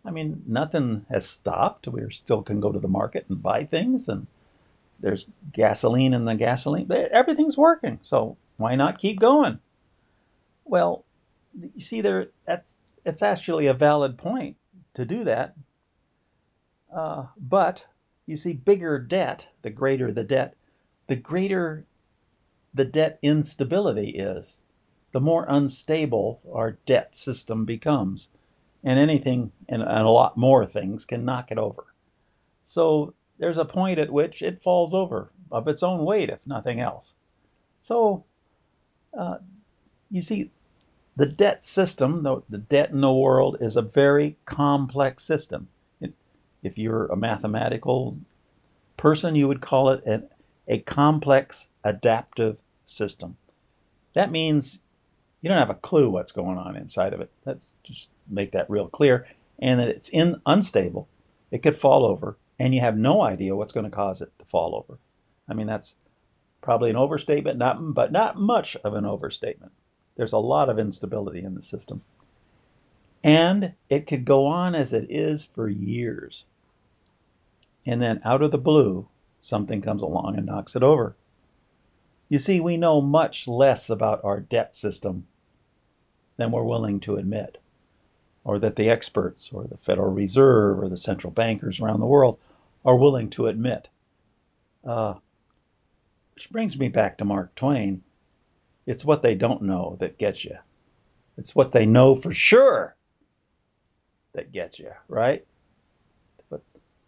I 0.03 0.11
mean, 0.11 0.43
nothing 0.45 1.05
has 1.09 1.27
stopped. 1.27 1.87
We 1.87 2.01
still 2.11 2.43
can 2.43 2.59
go 2.59 2.71
to 2.71 2.79
the 2.79 2.87
market 2.87 3.25
and 3.29 3.41
buy 3.41 3.65
things, 3.65 4.07
and 4.07 4.27
there's 4.99 5.25
gasoline 5.51 6.13
in 6.13 6.25
the 6.25 6.35
gasoline. 6.35 6.89
Everything's 6.91 7.57
working, 7.57 7.99
so 8.03 8.37
why 8.57 8.75
not 8.75 8.99
keep 8.99 9.19
going? 9.19 9.59
Well, 10.63 11.03
you 11.53 11.81
see, 11.81 12.01
there 12.01 12.27
that's 12.45 12.77
it's 13.05 13.21
actually 13.21 13.67
a 13.67 13.73
valid 13.73 14.17
point 14.17 14.57
to 14.93 15.05
do 15.05 15.23
that 15.23 15.55
uh, 16.95 17.25
but 17.37 17.85
you 18.25 18.37
see, 18.37 18.53
bigger 18.53 18.97
debt, 18.97 19.47
the 19.61 19.69
greater 19.69 20.11
the 20.11 20.23
debt, 20.23 20.55
the 21.07 21.15
greater 21.15 21.85
the 22.75 22.85
debt 22.85 23.17
instability 23.21 24.09
is, 24.09 24.57
the 25.13 25.21
more 25.21 25.45
unstable 25.47 26.41
our 26.53 26.71
debt 26.85 27.15
system 27.15 27.63
becomes. 27.65 28.29
And 28.83 28.99
anything 28.99 29.51
and, 29.67 29.81
a 29.81 30.09
lot 30.09 30.37
more 30.37 30.67
things 30.67 31.05
can 31.05 31.25
knock 31.25 31.51
it 31.51 31.57
over. 31.57 31.85
So 32.65 33.13
there's 33.39 33.57
a 33.57 33.65
point 33.65 33.97
at 33.97 34.11
which 34.11 34.41
it 34.41 34.61
falls 34.61 34.93
over 34.93 35.31
of 35.51 35.67
its 35.67 35.81
own 35.81 36.05
weight, 36.05 36.29
if 36.29 36.39
nothing 36.45 36.81
else. 36.81 37.15
So 37.81 38.25
uh, 39.17 39.37
you 40.11 40.21
see, 40.21 40.51
the 41.15 41.25
debt 41.25 41.63
system, 41.63 42.23
the, 42.23 42.41
the 42.49 42.57
debt 42.57 42.91
in 42.91 42.99
the 42.99 43.11
world, 43.11 43.57
is 43.61 43.77
a 43.77 43.81
very 43.81 44.37
complex 44.45 45.23
system. 45.23 45.69
If 46.61 46.77
you're 46.77 47.05
a 47.07 47.15
mathematical 47.15 48.17
person, 48.97 49.35
you 49.35 49.47
would 49.47 49.61
call 49.61 49.91
it 49.91 50.05
an, 50.05 50.27
a 50.67 50.79
complex 50.79 51.69
adaptive 51.83 52.57
system. 52.85 53.37
That 54.13 54.31
means 54.31 54.79
you 55.41 55.49
don't 55.49 55.57
have 55.57 55.69
a 55.69 55.75
clue 55.75 56.09
what's 56.09 56.31
going 56.31 56.57
on 56.57 56.75
inside 56.75 57.13
of 57.13 57.21
it. 57.21 57.31
Let's 57.45 57.73
just 57.83 58.09
make 58.27 58.51
that 58.51 58.69
real 58.69 58.87
clear. 58.87 59.27
And 59.59 59.79
that 59.79 59.89
it's 59.89 60.09
in 60.09 60.41
unstable. 60.45 61.07
It 61.51 61.63
could 61.63 61.77
fall 61.77 62.05
over, 62.05 62.37
and 62.59 62.73
you 62.73 62.81
have 62.81 62.97
no 62.97 63.21
idea 63.21 63.55
what's 63.55 63.71
going 63.71 63.85
to 63.85 63.95
cause 63.95 64.21
it 64.21 64.31
to 64.39 64.45
fall 64.45 64.75
over. 64.75 64.99
I 65.47 65.53
mean, 65.53 65.67
that's 65.67 65.95
probably 66.61 66.89
an 66.89 66.95
overstatement, 66.95 67.57
not 67.57 67.93
but 67.93 68.11
not 68.11 68.39
much 68.39 68.75
of 68.77 68.95
an 68.95 69.05
overstatement. 69.05 69.71
There's 70.17 70.33
a 70.33 70.37
lot 70.37 70.69
of 70.69 70.79
instability 70.79 71.43
in 71.43 71.55
the 71.55 71.61
system. 71.61 72.01
And 73.23 73.73
it 73.89 74.07
could 74.07 74.25
go 74.25 74.45
on 74.45 74.75
as 74.75 74.91
it 74.93 75.07
is 75.09 75.45
for 75.45 75.69
years 75.69 76.43
and 77.85 78.01
then 78.01 78.21
out 78.23 78.41
of 78.41 78.51
the 78.51 78.57
blue, 78.57 79.07
something 79.39 79.81
comes 79.81 80.01
along 80.01 80.35
and 80.37 80.45
knocks 80.45 80.75
it 80.75 80.83
over. 80.83 81.15
You 82.27 82.39
see, 82.39 82.59
we 82.59 82.77
know 82.77 83.01
much 83.01 83.47
less 83.47 83.89
about 83.89 84.23
our 84.23 84.39
debt 84.39 84.73
system 84.73 85.27
than 86.37 86.51
we're 86.51 86.63
willing 86.63 86.99
to 87.01 87.15
admit, 87.15 87.59
or 88.43 88.59
that 88.59 88.75
the 88.75 88.89
experts, 88.89 89.49
or 89.51 89.65
the 89.65 89.77
Federal 89.77 90.11
Reserve, 90.11 90.79
or 90.79 90.89
the 90.89 90.97
central 90.97 91.31
bankers 91.31 91.79
around 91.79 91.99
the 91.99 92.05
world 92.05 92.39
are 92.83 92.95
willing 92.95 93.29
to 93.31 93.47
admit. 93.47 93.87
Uh, 94.83 95.15
which 96.35 96.49
brings 96.49 96.77
me 96.77 96.89
back 96.89 97.17
to 97.17 97.25
Mark 97.25 97.55
Twain. 97.55 98.03
It's 98.85 99.05
what 99.05 99.21
they 99.21 99.35
don't 99.35 99.63
know 99.63 99.97
that 99.99 100.17
gets 100.17 100.43
you. 100.43 100.57
It's 101.37 101.55
what 101.55 101.71
they 101.71 101.85
know 101.85 102.15
for 102.15 102.33
sure 102.33 102.95
that 104.33 104.51
gets 104.51 104.79
you, 104.79 104.91
right? 105.07 105.45
But 106.49 106.61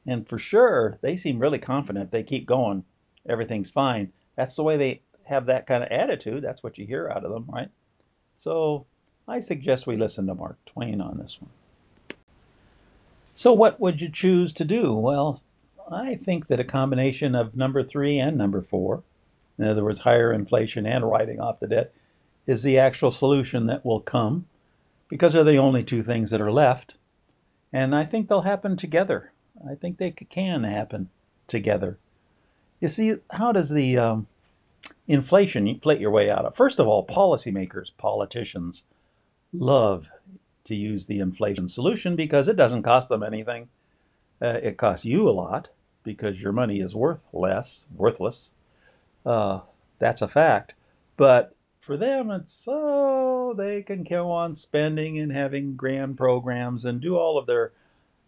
and 0.05 0.27
for 0.27 0.39
sure, 0.39 0.97
they 1.01 1.17
seem 1.17 1.39
really 1.39 1.59
confident. 1.59 2.11
They 2.11 2.23
keep 2.23 2.45
going, 2.45 2.83
everything's 3.27 3.69
fine. 3.69 4.11
That's 4.35 4.55
the 4.55 4.63
way 4.63 4.77
they 4.77 5.01
have 5.27 5.45
that 5.47 5.67
kind 5.67 5.83
of 5.83 5.89
attitude. 5.89 6.43
That's 6.43 6.63
what 6.63 6.77
you 6.77 6.85
hear 6.85 7.09
out 7.09 7.23
of 7.23 7.31
them, 7.31 7.45
right? 7.47 7.69
So 8.35 8.85
I 9.27 9.39
suggest 9.39 9.87
we 9.87 9.97
listen 9.97 10.27
to 10.27 10.35
Mark 10.35 10.57
Twain 10.65 11.01
on 11.01 11.17
this 11.17 11.37
one. 11.41 11.51
So, 13.35 13.53
what 13.53 13.79
would 13.79 14.01
you 14.01 14.09
choose 14.09 14.53
to 14.53 14.65
do? 14.65 14.95
Well, 14.95 15.41
I 15.91 16.15
think 16.15 16.47
that 16.47 16.59
a 16.59 16.63
combination 16.63 17.35
of 17.35 17.55
number 17.55 17.83
three 17.83 18.17
and 18.17 18.37
number 18.37 18.61
four, 18.61 19.03
in 19.59 19.65
other 19.65 19.83
words, 19.83 19.99
higher 19.99 20.33
inflation 20.33 20.85
and 20.85 21.09
writing 21.09 21.39
off 21.39 21.59
the 21.59 21.67
debt, 21.67 21.93
is 22.47 22.63
the 22.63 22.79
actual 22.79 23.11
solution 23.11 23.67
that 23.67 23.85
will 23.85 23.99
come 23.99 24.45
because 25.09 25.33
they're 25.33 25.43
the 25.43 25.57
only 25.57 25.83
two 25.83 26.03
things 26.03 26.31
that 26.31 26.41
are 26.41 26.51
left. 26.51 26.95
And 27.71 27.93
I 27.93 28.05
think 28.05 28.27
they'll 28.27 28.41
happen 28.41 28.75
together. 28.75 29.31
I 29.69 29.75
think 29.75 29.97
they 29.97 30.11
can 30.11 30.63
happen 30.63 31.09
together. 31.47 31.97
You 32.79 32.87
see, 32.87 33.15
how 33.31 33.51
does 33.51 33.69
the 33.69 33.97
um, 33.97 34.27
inflation 35.07 35.67
you 35.67 35.75
inflate 35.75 35.99
your 35.99 36.11
way 36.11 36.29
out 36.29 36.45
of? 36.45 36.55
First 36.55 36.79
of 36.79 36.87
all, 36.87 37.05
policymakers, 37.05 37.91
politicians 37.97 38.83
love 39.53 40.07
to 40.65 40.75
use 40.75 41.05
the 41.05 41.19
inflation 41.19 41.69
solution 41.69 42.15
because 42.15 42.47
it 42.47 42.55
doesn't 42.55 42.83
cost 42.83 43.09
them 43.09 43.23
anything. 43.23 43.69
Uh, 44.41 44.59
it 44.61 44.77
costs 44.77 45.05
you 45.05 45.27
a 45.27 45.31
lot 45.31 45.69
because 46.03 46.41
your 46.41 46.51
money 46.51 46.79
is 46.79 46.95
worth 46.95 47.19
less, 47.33 47.85
worthless. 47.95 48.49
Uh, 49.25 49.61
that's 49.99 50.21
a 50.21 50.27
fact. 50.27 50.73
But 51.15 51.55
for 51.79 51.97
them, 51.97 52.29
it's 52.31 52.51
so 52.51 53.53
they 53.57 53.81
can 53.81 54.03
go 54.03 54.29
on 54.29 54.53
spending 54.53 55.17
and 55.19 55.31
having 55.31 55.75
grand 55.75 56.17
programs 56.17 56.85
and 56.85 57.01
do 57.01 57.17
all 57.17 57.37
of 57.37 57.47
their 57.47 57.71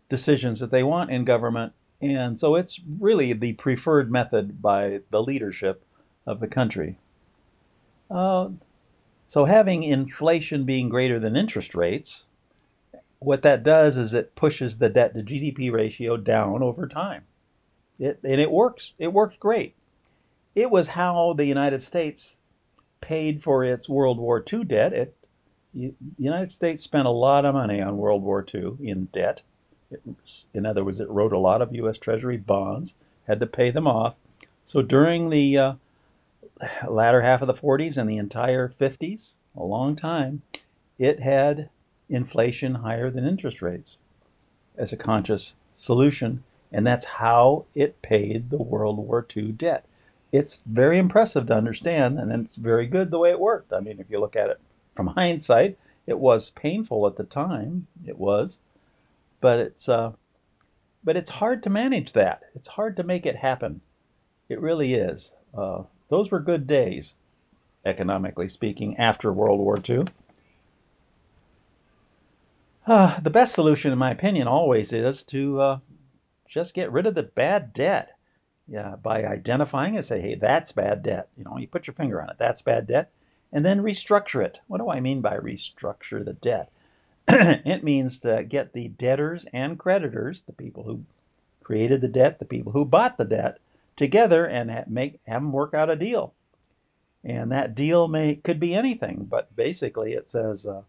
decisions 0.10 0.60
that 0.60 0.72
they 0.72 0.84
want 0.84 1.12
in 1.12 1.26
government. 1.26 1.74
And 2.02 2.40
so 2.40 2.56
it's 2.56 2.80
really 3.00 3.34
the 3.34 3.54
preferred 3.54 4.12
method 4.12 4.62
by 4.62 5.02
the 5.12 5.22
leadership 5.22 5.86
of 6.30 6.40
the 6.40 6.48
country. 6.48 6.98
Uh, 8.10 8.50
so 9.28 9.46
having 9.46 9.84
inflation 9.84 10.64
being 10.64 10.90
greater 10.90 11.20
than 11.20 11.36
interest 11.36 11.74
rates, 11.74 12.26
what 13.18 13.42
that 13.42 13.64
does 13.64 13.98
is 13.98 14.14
it 14.14 14.36
pushes 14.36 14.78
the 14.78 14.90
debt 14.90 15.14
to 15.16 15.24
GDP 15.24 15.72
ratio 15.72 16.18
down 16.18 16.62
over 16.62 16.88
time. 16.88 17.24
It, 18.00 18.20
and 18.24 18.40
it 18.40 18.52
works. 18.52 18.94
It 19.00 19.12
works 19.12 19.36
great. 19.40 19.76
It 20.56 20.72
was 20.72 20.90
how 20.90 21.34
the 21.34 21.46
United 21.46 21.82
States 21.82 22.38
paid 23.02 23.44
for 23.44 23.64
its 23.64 23.90
World 23.90 24.20
War 24.20 24.44
II 24.52 24.64
debt. 24.66 24.94
It, 24.94 25.16
the 25.74 25.94
United 26.18 26.52
States 26.52 26.84
spent 26.84 27.08
a 27.08 27.12
lot 27.12 27.46
of 27.46 27.56
money 27.56 27.82
on 27.82 27.98
World 27.98 28.24
War 28.24 28.46
II 28.54 28.78
in 28.82 29.06
debt. 29.06 29.42
It, 29.92 30.02
in 30.54 30.66
other 30.66 30.84
words, 30.84 31.00
it 31.00 31.10
wrote 31.10 31.34
a 31.34 31.40
lot 31.40 31.62
of 31.62 31.74
U.S. 31.76 31.98
Treasury 31.98 32.38
bonds, 32.38 32.94
had 33.28 33.40
to 33.40 33.48
pay 33.48 33.72
them 33.72 33.88
off. 33.88 34.16
So 34.66 34.82
during 34.82 35.30
the 35.30 35.58
uh, 35.58 35.74
latter 36.88 37.22
half 37.22 37.42
of 37.42 37.48
the 37.48 37.54
40s 37.54 37.98
and 37.98 38.10
the 38.10 38.18
entire 38.18 38.70
50s, 38.70 39.30
a 39.56 39.64
long 39.64 39.96
time, 39.96 40.42
it 40.98 41.20
had 41.20 41.70
inflation 42.10 42.76
higher 42.76 43.10
than 43.10 43.28
interest 43.28 43.62
rates 43.62 43.96
as 44.78 44.92
a 44.92 44.98
conscious 44.98 45.54
solution. 45.80 46.44
And 46.72 46.86
that's 46.86 47.06
how 47.06 47.66
it 47.76 48.02
paid 48.02 48.50
the 48.50 48.58
World 48.58 48.98
War 48.98 49.26
II 49.36 49.52
debt. 49.54 49.86
It's 50.32 50.62
very 50.66 51.00
impressive 51.00 51.48
to 51.48 51.56
understand, 51.56 52.20
and 52.20 52.32
it's 52.32 52.56
very 52.56 52.86
good 52.86 53.10
the 53.10 53.18
way 53.18 53.32
it 53.32 53.40
worked. 53.40 53.74
I 53.74 53.80
mean, 53.80 54.00
if 54.00 54.10
you 54.10 54.20
look 54.20 54.36
at 54.36 54.50
it 54.50 54.60
from 54.96 55.08
hindsight, 55.16 55.78
it 56.06 56.20
was 56.20 56.52
painful 56.52 57.08
at 57.08 57.16
the 57.16 57.24
time. 57.24 57.88
It 58.06 58.18
was, 58.18 58.60
but 59.42 59.60
it's 59.60 59.90
uh, 59.90 60.14
but 61.04 61.16
it's 61.16 61.30
hard 61.30 61.64
to 61.64 61.70
manage 61.70 62.14
that. 62.14 62.44
It's 62.56 62.68
hard 62.68 62.98
to 62.98 63.04
make 63.04 63.26
it 63.26 63.38
happen. 63.38 63.82
It 64.50 64.60
really 64.60 64.94
is. 64.94 65.32
Uh, 65.56 65.84
those 66.10 66.32
were 66.32 66.40
good 66.40 66.68
days, 66.68 67.14
economically 67.86 68.50
speaking, 68.50 68.98
after 68.98 69.32
World 69.32 69.60
War 69.60 69.80
II. 69.88 70.06
Uh, 72.86 73.20
the 73.20 73.30
best 73.30 73.54
solution, 73.54 73.92
in 73.92 74.00
my 74.00 74.12
opinion, 74.12 74.48
always 74.48 74.92
is 74.92 75.24
to 75.24 75.62
uh, 75.62 75.80
just 76.48 76.74
get 76.74 76.92
rid 76.92 77.06
of 77.06 77.16
the 77.16 77.24
bad 77.24 77.74
debt. 77.74 78.16
Yeah, 78.68 78.96
by 79.02 79.24
identifying 79.24 79.98
and 79.98 80.06
say, 80.06 80.22
hey, 80.22 80.36
that's 80.36 80.72
bad 80.72 81.02
debt. 81.02 81.30
You 81.36 81.44
know, 81.44 81.58
you 81.58 81.68
put 81.68 81.88
your 81.88 81.96
finger 81.96 82.22
on 82.22 82.30
it. 82.30 82.36
That's 82.38 82.62
bad 82.62 82.86
debt, 82.86 83.12
and 83.52 83.66
then 83.66 83.82
restructure 83.82 84.44
it. 84.44 84.60
What 84.68 84.78
do 84.78 84.90
I 84.90 85.00
mean 85.00 85.22
by 85.22 85.38
restructure 85.38 86.24
the 86.24 86.34
debt? 86.34 86.72
it 87.28 87.84
means 87.84 88.20
to 88.20 88.44
get 88.44 88.74
the 88.74 88.88
debtors 88.88 89.46
and 89.54 89.78
creditors, 89.78 90.44
the 90.44 90.54
people 90.54 90.84
who 90.84 91.04
created 91.64 92.02
the 92.02 92.08
debt, 92.08 92.40
the 92.40 92.46
people 92.46 92.72
who 92.72 92.86
bought 92.86 93.18
the 93.18 93.26
debt, 93.26 93.60
together 94.00 94.48
and 94.48 94.72
ha- 94.72 94.86
make 94.88 95.20
have 95.28 95.42
them 95.44 95.52
work 95.52 95.74
out 95.76 95.90
a 95.90 95.96
deal. 95.96 96.34
And 97.24 97.52
that 97.52 97.76
deal 97.76 98.08
may 98.08 98.38
could 98.38 98.60
be 98.60 98.74
anything, 98.74 99.28
but 99.30 99.54
basically 99.56 100.14
it 100.14 100.30
says, 100.30 100.66
uh, 100.66 100.84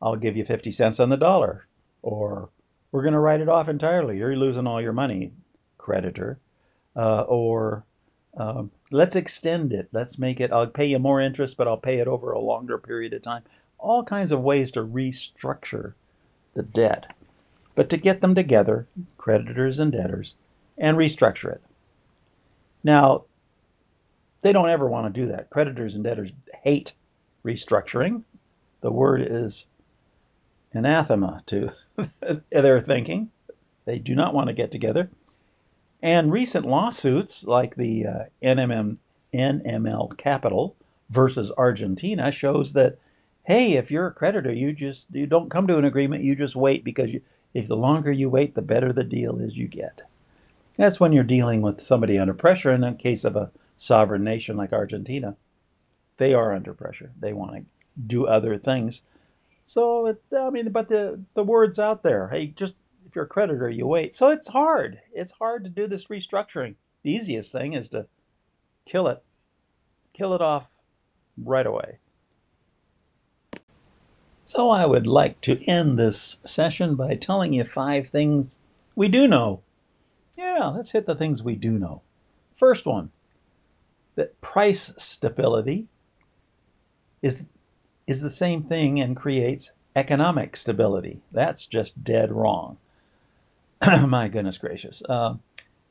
"I'll 0.00 0.16
give 0.16 0.36
you 0.36 0.44
fifty 0.44 0.70
cents 0.70 1.00
on 1.00 1.08
the 1.08 1.16
dollar," 1.16 1.66
or 2.02 2.48
"We're 2.92 3.02
going 3.02 3.14
to 3.14 3.18
write 3.18 3.40
it 3.40 3.48
off 3.48 3.68
entirely. 3.68 4.16
You're 4.18 4.36
losing 4.36 4.68
all 4.68 4.80
your 4.80 4.92
money, 4.92 5.32
creditor," 5.76 6.38
uh, 6.94 7.22
or 7.22 7.84
um, 8.36 8.70
"Let's 8.92 9.16
extend 9.16 9.72
it. 9.72 9.88
Let's 9.90 10.18
make 10.18 10.40
it. 10.40 10.52
I'll 10.52 10.68
pay 10.68 10.86
you 10.86 11.00
more 11.00 11.20
interest, 11.20 11.56
but 11.56 11.66
I'll 11.66 11.76
pay 11.76 11.98
it 11.98 12.06
over 12.06 12.30
a 12.30 12.38
longer 12.38 12.78
period 12.78 13.12
of 13.12 13.22
time." 13.22 13.42
All 13.78 14.04
kinds 14.04 14.30
of 14.30 14.40
ways 14.40 14.70
to 14.70 14.84
restructure 14.84 15.94
the 16.54 16.62
debt, 16.62 17.12
but 17.74 17.90
to 17.90 17.96
get 17.96 18.20
them 18.20 18.36
together, 18.36 18.86
creditors 19.18 19.80
and 19.80 19.90
debtors, 19.90 20.36
and 20.78 20.96
restructure 20.96 21.52
it. 21.54 21.62
Now, 22.84 23.24
they 24.42 24.52
don't 24.52 24.68
ever 24.68 24.88
want 24.88 25.12
to 25.12 25.20
do 25.20 25.28
that. 25.28 25.50
Creditors 25.50 25.94
and 25.94 26.04
debtors 26.04 26.30
hate 26.62 26.92
restructuring. 27.44 28.22
The 28.80 28.90
word 28.90 29.22
is 29.22 29.66
anathema 30.72 31.42
to 31.46 31.72
their 32.50 32.80
thinking. 32.80 33.30
They 33.84 33.98
do 33.98 34.14
not 34.14 34.34
want 34.34 34.48
to 34.48 34.54
get 34.54 34.70
together. 34.70 35.10
And 36.02 36.32
recent 36.32 36.66
lawsuits 36.66 37.44
like 37.44 37.76
the 37.76 38.06
uh, 38.06 38.18
NMM, 38.42 38.96
NML 39.32 40.16
Capital 40.16 40.76
versus 41.10 41.52
Argentina 41.56 42.32
shows 42.32 42.72
that 42.72 42.98
hey, 43.44 43.72
if 43.72 43.90
you're 43.90 44.06
a 44.06 44.12
creditor, 44.12 44.52
you 44.52 44.72
just 44.72 45.06
you 45.12 45.26
don't 45.26 45.50
come 45.50 45.66
to 45.66 45.78
an 45.78 45.84
agreement, 45.84 46.24
you 46.24 46.34
just 46.36 46.56
wait 46.56 46.84
because 46.84 47.10
you, 47.10 47.20
if 47.54 47.68
the 47.68 47.76
longer 47.76 48.12
you 48.12 48.30
wait, 48.30 48.54
the 48.54 48.62
better 48.62 48.92
the 48.92 49.04
deal 49.04 49.38
is 49.38 49.56
you 49.56 49.66
get. 49.66 50.02
That's 50.76 50.98
when 50.98 51.12
you're 51.12 51.24
dealing 51.24 51.60
with 51.60 51.80
somebody 51.80 52.18
under 52.18 52.34
pressure. 52.34 52.72
In 52.72 52.80
the 52.80 52.92
case 52.92 53.24
of 53.24 53.36
a 53.36 53.50
sovereign 53.76 54.24
nation 54.24 54.56
like 54.56 54.72
Argentina, 54.72 55.36
they 56.16 56.34
are 56.34 56.54
under 56.54 56.74
pressure. 56.74 57.12
They 57.18 57.32
want 57.32 57.54
to 57.54 57.64
do 58.06 58.26
other 58.26 58.58
things. 58.58 59.02
So, 59.68 60.06
it, 60.06 60.22
I 60.36 60.50
mean, 60.50 60.70
but 60.70 60.88
the, 60.88 61.20
the 61.34 61.42
word's 61.42 61.78
out 61.78 62.02
there. 62.02 62.28
Hey, 62.28 62.48
just 62.48 62.74
if 63.06 63.16
you're 63.16 63.24
a 63.24 63.28
creditor, 63.28 63.68
you 63.68 63.86
wait. 63.86 64.16
So 64.16 64.30
it's 64.30 64.48
hard. 64.48 65.00
It's 65.12 65.32
hard 65.32 65.64
to 65.64 65.70
do 65.70 65.86
this 65.86 66.06
restructuring. 66.06 66.76
The 67.02 67.12
easiest 67.12 67.52
thing 67.52 67.74
is 67.74 67.88
to 67.90 68.06
kill 68.86 69.08
it, 69.08 69.22
kill 70.14 70.34
it 70.34 70.40
off 70.40 70.66
right 71.36 71.66
away. 71.66 71.98
So 74.46 74.70
I 74.70 74.86
would 74.86 75.06
like 75.06 75.40
to 75.42 75.62
end 75.66 75.98
this 75.98 76.38
session 76.44 76.94
by 76.94 77.14
telling 77.14 77.52
you 77.52 77.64
five 77.64 78.08
things 78.08 78.56
we 78.94 79.08
do 79.08 79.26
know 79.26 79.62
yeah, 80.36 80.66
let's 80.68 80.90
hit 80.90 81.06
the 81.06 81.14
things 81.14 81.42
we 81.42 81.56
do 81.56 81.78
know. 81.78 82.02
First 82.56 82.86
one 82.86 83.10
that 84.14 84.38
price 84.40 84.92
stability 84.98 85.86
is, 87.22 87.44
is 88.06 88.20
the 88.20 88.30
same 88.30 88.62
thing 88.62 89.00
and 89.00 89.16
creates 89.16 89.72
economic 89.96 90.56
stability. 90.56 91.20
That's 91.32 91.66
just 91.66 92.04
dead 92.04 92.30
wrong. 92.30 92.76
My 94.06 94.28
goodness 94.28 94.58
gracious. 94.58 95.02
Uh, 95.08 95.36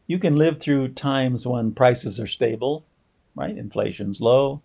you 0.08 0.20
can 0.20 0.36
live 0.36 0.60
through 0.60 0.90
times 0.90 1.48
when 1.48 1.74
prices 1.74 2.20
are 2.20 2.28
stable, 2.28 2.84
right? 3.36 3.58
Inflation's 3.58 4.22
low, 4.22 4.62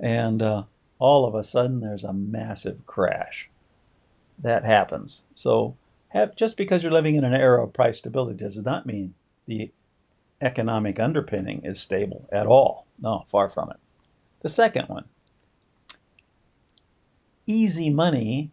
and 0.00 0.42
uh, 0.42 0.64
all 0.98 1.24
of 1.24 1.34
a 1.34 1.44
sudden 1.44 1.80
there's 1.80 2.04
a 2.04 2.12
massive 2.12 2.86
crash. 2.86 3.48
That 4.38 4.64
happens. 4.64 5.22
So 5.34 5.76
have, 6.12 6.36
just 6.36 6.56
because 6.56 6.82
you're 6.82 6.92
living 6.92 7.16
in 7.16 7.24
an 7.24 7.34
era 7.34 7.64
of 7.64 7.72
price 7.72 7.98
stability 7.98 8.38
does 8.38 8.56
not 8.56 8.86
mean 8.86 9.14
the 9.46 9.70
economic 10.40 10.98
underpinning 11.00 11.64
is 11.64 11.80
stable 11.80 12.28
at 12.32 12.46
all. 12.46 12.86
No, 13.00 13.24
far 13.30 13.48
from 13.48 13.70
it. 13.70 13.76
The 14.42 14.48
second 14.48 14.88
one 14.88 15.04
easy 17.46 17.90
money 17.90 18.52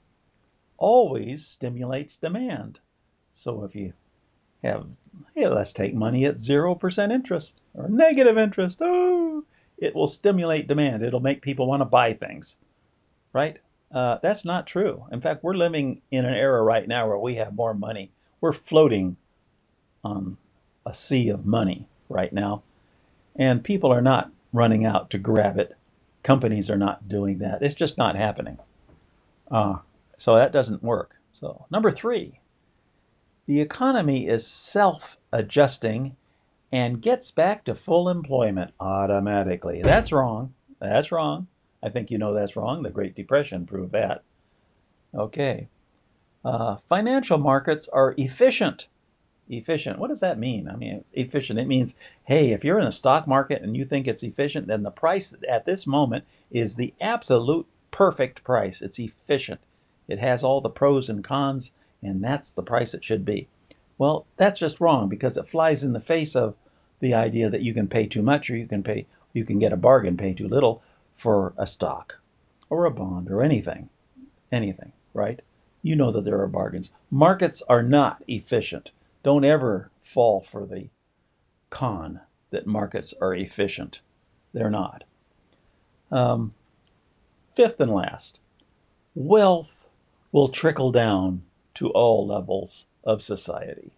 always 0.78 1.46
stimulates 1.46 2.18
demand. 2.18 2.80
So 3.32 3.64
if 3.64 3.76
you 3.76 3.94
have, 4.64 4.88
hey, 5.36 5.48
let's 5.48 5.74
take 5.74 5.94
money 5.94 6.26
at 6.26 6.36
0% 6.36 7.12
interest 7.12 7.62
or 7.74 7.88
negative 7.88 8.38
interest, 8.38 8.80
oh, 8.82 9.44
it 9.78 9.96
will 9.96 10.08
stimulate 10.08 10.68
demand. 10.68 11.04
It'll 11.04 11.20
make 11.20 11.42
people 11.42 11.68
want 11.68 11.82
to 11.82 11.86
buy 11.86 12.14
things, 12.14 12.58
right? 13.34 13.58
Uh, 13.92 14.20
that's 14.22 14.46
not 14.46 14.68
true. 14.68 15.06
In 15.12 15.22
fact, 15.22 15.44
we're 15.44 15.56
living 15.56 16.02
in 16.12 16.26
an 16.26 16.34
era 16.34 16.62
right 16.62 16.88
now 16.88 17.08
where 17.08 17.18
we 17.18 17.36
have 17.36 17.56
more 17.56 17.74
money. 17.74 18.12
We're 18.40 18.54
floating 18.54 19.18
on 20.04 20.38
a 20.86 20.94
sea 20.94 21.30
of 21.30 21.46
money 21.46 21.88
right 22.08 22.32
now, 22.32 22.64
and 23.36 23.64
people 23.64 23.92
are 23.92 24.02
not 24.02 24.32
running 24.54 24.86
out 24.86 25.10
to 25.12 25.18
grab 25.18 25.58
it. 25.58 25.76
Companies 26.24 26.70
are 26.70 26.78
not 26.78 27.08
doing 27.08 27.40
that. 27.40 27.62
It's 27.62 27.76
just 27.76 27.98
not 27.98 28.16
happening. 28.16 28.60
Uh, 29.50 29.78
so 30.18 30.36
that 30.36 30.52
doesn't 30.52 30.84
work. 30.84 31.16
So, 31.34 31.66
number 31.72 31.92
three, 31.92 32.40
the 33.46 33.62
economy 33.62 34.28
is 34.28 34.46
self 34.46 35.18
adjusting 35.32 36.16
and 36.72 37.02
gets 37.02 37.32
back 37.32 37.64
to 37.66 37.74
full 37.74 38.10
employment 38.10 38.74
automatically. 38.80 39.82
That's 39.82 40.12
wrong. 40.12 40.54
That's 40.80 41.12
wrong. 41.12 41.48
I 41.82 41.90
think 41.90 42.12
you 42.12 42.18
know 42.18 42.34
that's 42.34 42.56
wrong. 42.56 42.84
The 42.84 42.90
Great 42.90 43.16
Depression 43.16 43.66
proved 43.66 43.94
that. 43.94 44.24
Okay. 45.14 45.68
Uh, 46.44 46.78
financial 46.88 47.38
markets 47.38 47.88
are 47.90 48.14
efficient. 48.18 48.88
Efficient. 49.50 49.98
What 49.98 50.10
does 50.10 50.20
that 50.20 50.38
mean? 50.38 50.70
I 50.70 50.76
mean, 50.76 51.04
efficient. 51.14 51.60
It 51.60 51.68
means, 51.68 51.96
hey, 52.26 52.52
if 52.52 52.64
you're 52.64 52.80
in 52.80 52.88
a 52.88 52.92
stock 52.92 53.28
market 53.28 53.62
and 53.62 53.76
you 53.76 53.86
think 53.86 54.08
it's 54.08 54.24
efficient, 54.24 54.68
then 54.68 54.84
the 54.84 54.92
price 54.92 55.34
at 55.50 55.66
this 55.66 55.88
moment 55.88 56.26
is 56.52 56.76
the 56.76 56.94
absolute 57.02 57.66
perfect 57.92 58.44
price. 58.44 58.82
It's 58.82 59.00
efficient. 59.00 59.60
It 60.08 60.20
has 60.20 60.44
all 60.44 60.62
the 60.62 60.70
pros 60.70 61.10
and 61.10 61.24
cons, 61.24 61.72
and 62.02 62.24
that's 62.24 62.54
the 62.54 62.64
price 62.64 62.94
it 62.94 63.04
should 63.04 63.26
be. 63.26 63.48
Well, 63.98 64.26
that's 64.38 64.60
just 64.60 64.80
wrong 64.80 65.10
because 65.10 65.38
it 65.38 65.50
flies 65.50 65.84
in 65.84 65.94
the 65.94 66.00
face 66.00 66.36
of 66.36 66.56
the 67.00 67.14
idea 67.14 67.50
that 67.50 67.62
you 67.62 67.74
can 67.74 67.88
pay 67.88 68.06
too 68.08 68.22
much 68.22 68.50
or 68.50 68.56
you 68.56 68.68
can 68.68 68.84
pay 68.84 69.08
you 69.34 69.46
can 69.46 69.60
get 69.60 69.74
a 69.74 69.78
bargain, 69.78 70.18
pay 70.18 70.34
too 70.34 70.48
little 70.48 70.82
for 71.20 71.54
a 71.58 71.68
stock 71.68 72.20
or 72.70 72.86
a 72.86 72.92
bond 72.92 73.30
or 73.30 73.42
anything. 73.42 73.90
Anything, 74.52 74.94
right? 75.14 75.42
You 75.84 75.96
know 75.96 76.12
that 76.12 76.26
there 76.26 76.42
are 76.42 76.48
bargains. 76.48 76.92
Markets 77.12 77.62
are 77.70 77.84
not 77.84 78.24
efficient. 78.28 78.92
Don't 79.24 79.46
ever 79.46 79.92
fall 80.02 80.42
for 80.42 80.66
the 80.66 80.90
con 81.70 82.22
that 82.52 82.66
markets 82.66 83.14
are 83.22 83.36
efficient. 83.36 84.00
They're 84.54 84.70
not. 84.70 85.04
Um, 86.12 86.54
fifth 87.56 87.80
and 87.80 87.92
last, 87.92 88.40
wealth 89.14 89.70
will 90.32 90.48
trickle 90.48 90.92
down 90.92 91.44
to 91.76 91.90
all 91.90 92.26
levels 92.26 92.86
of 93.04 93.22
society. 93.22 93.92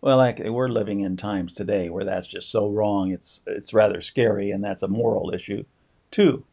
Well, 0.00 0.16
like 0.16 0.38
we're 0.38 0.68
living 0.68 1.00
in 1.00 1.16
times 1.16 1.54
today 1.54 1.88
where 1.90 2.04
that's 2.04 2.26
just 2.26 2.50
so 2.50 2.68
wrong. 2.68 3.12
It's 3.12 3.42
it's 3.46 3.74
rather 3.74 4.00
scary, 4.00 4.50
and 4.50 4.64
that's 4.64 4.82
a 4.82 4.88
moral 4.88 5.32
issue, 5.34 5.64
too. 6.10 6.44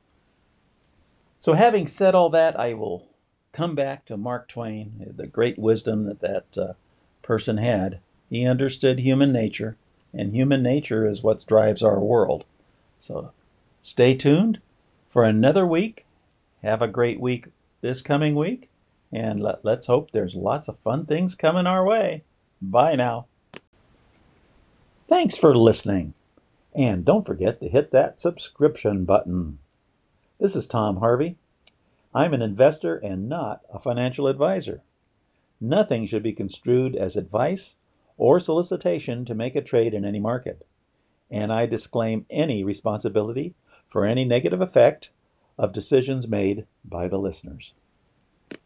So, 1.40 1.54
having 1.54 1.88
said 1.88 2.16
all 2.16 2.30
that, 2.32 2.60
I 2.60 2.74
will 2.74 3.08
come 3.52 3.76
back 3.76 4.06
to 4.06 4.18
Mark 4.18 4.48
Twain, 4.48 5.14
the 5.16 5.28
great 5.28 5.58
wisdom 5.58 6.06
that 6.06 6.20
that 6.22 6.58
uh, 6.58 6.74
person 7.22 7.58
had. 7.58 8.00
He 8.30 8.46
understood 8.46 9.00
human 9.00 9.32
nature, 9.32 9.78
and 10.14 10.34
human 10.34 10.62
nature 10.62 11.08
is 11.08 11.24
what 11.24 11.46
drives 11.48 11.84
our 11.84 12.00
world. 12.00 12.44
So, 13.00 13.32
stay 13.82 14.16
tuned 14.16 14.60
for 15.10 15.24
another 15.24 15.66
week. 15.66 16.06
Have 16.64 16.82
a 16.82 16.88
great 16.88 17.20
week 17.20 17.48
this 17.82 18.02
coming 18.02 18.36
week, 18.36 18.70
and 19.12 19.42
let, 19.42 19.64
let's 19.64 19.86
hope 19.86 20.12
there's 20.12 20.36
lots 20.36 20.68
of 20.68 20.80
fun 20.80 21.06
things 21.06 21.36
coming 21.36 21.68
our 21.68 21.86
way. 21.86 22.24
Bye 22.62 22.96
now. 22.96 23.28
Thanks 25.08 25.38
for 25.38 25.56
listening. 25.56 26.14
And 26.78 27.04
don't 27.04 27.26
forget 27.26 27.60
to 27.60 27.68
hit 27.68 27.90
that 27.92 28.20
subscription 28.20 29.04
button. 29.04 29.58
This 30.40 30.56
is 30.56 30.68
Tom 30.68 30.98
Harvey. 30.98 31.38
I'm 32.14 32.36
an 32.36 32.44
investor 32.44 32.98
and 32.98 33.28
not 33.28 33.62
a 33.74 33.80
financial 33.80 34.28
advisor. 34.28 34.84
Nothing 35.60 36.06
should 36.06 36.22
be 36.22 36.34
construed 36.34 36.96
as 36.96 37.16
advice 37.16 37.74
or 38.16 38.40
solicitation 38.40 39.26
to 39.26 39.34
make 39.34 39.56
a 39.56 39.62
trade 39.62 39.96
in 39.96 40.06
any 40.06 40.20
market. 40.20 40.68
And 41.32 41.52
I 41.52 41.66
disclaim 41.66 42.28
any 42.30 42.64
responsibility 42.64 43.56
for 43.90 44.06
any 44.06 44.24
negative 44.24 44.62
effect 44.62 45.10
of 45.58 45.74
decisions 45.74 46.28
made 46.28 46.68
by 46.86 47.08
the 47.08 47.18
listeners. 47.18 47.74